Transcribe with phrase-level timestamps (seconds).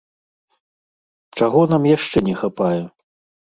[1.37, 2.83] Чаго нам яшчэ не хапае?